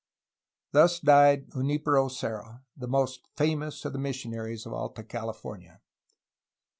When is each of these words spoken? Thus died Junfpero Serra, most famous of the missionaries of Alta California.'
Thus 0.71 0.99
died 0.99 1.51
Junfpero 1.51 2.09
Serra, 2.09 2.63
most 2.75 3.27
famous 3.37 3.85
of 3.85 3.93
the 3.93 3.99
missionaries 3.99 4.65
of 4.65 4.73
Alta 4.73 5.03
California.' 5.03 5.79